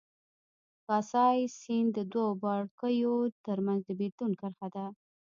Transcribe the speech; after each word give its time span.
کاسای 0.87 1.39
سیند 1.59 1.89
د 1.97 1.99
دوو 2.11 2.39
پاړکیو 2.41 3.13
ترمنځ 3.45 3.81
د 3.85 3.89
بېلتون 3.99 4.31
کرښه 4.39 4.67
ده. 4.75 4.85